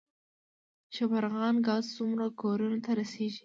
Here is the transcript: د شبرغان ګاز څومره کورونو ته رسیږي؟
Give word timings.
د 0.87 0.89
شبرغان 0.95 1.55
ګاز 1.67 1.83
څومره 1.97 2.25
کورونو 2.41 2.77
ته 2.85 2.91
رسیږي؟ 2.99 3.39